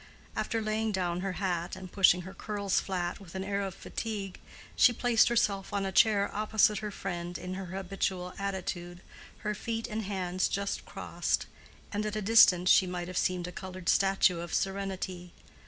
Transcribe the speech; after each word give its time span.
After 0.35 0.63
laying 0.63 0.91
down 0.91 1.19
her 1.21 1.33
hat 1.33 1.75
and 1.75 1.91
pushing 1.91 2.21
her 2.23 2.33
curls 2.33 2.79
flat, 2.79 3.19
with 3.19 3.35
an 3.35 3.43
air 3.43 3.61
of 3.61 3.75
fatigue, 3.75 4.39
she 4.75 4.93
placed 4.93 5.27
herself 5.29 5.71
on 5.71 5.85
a 5.85 5.91
chair 5.91 6.31
opposite 6.33 6.79
her 6.79 6.89
friend 6.89 7.37
in 7.37 7.53
her 7.53 7.67
habitual 7.67 8.33
attitude, 8.39 9.01
her 9.45 9.53
feet 9.53 9.85
and 9.85 10.01
hands 10.01 10.47
just 10.47 10.85
crossed; 10.87 11.45
and 11.91 12.03
at 12.07 12.15
a 12.15 12.21
distance 12.23 12.71
she 12.71 12.87
might 12.87 13.09
have 13.09 13.15
seemed 13.15 13.45
a 13.45 13.51
colored 13.51 13.89
statue 13.89 14.39
of 14.39 14.55
serenity. 14.55 15.33